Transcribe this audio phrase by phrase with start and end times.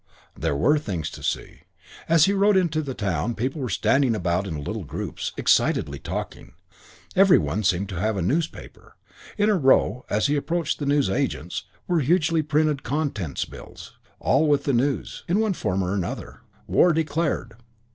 [0.35, 1.59] There were things to see.
[2.09, 6.53] As he rode into the town people were standing about in little groups, excitedly talking;
[7.15, 8.95] every one seemed to have a newspaper.
[9.37, 14.47] In a row, as he approached the news agent's, were hugely printed contents bills, all
[14.47, 17.53] with the news, in one form or another, "War Declared."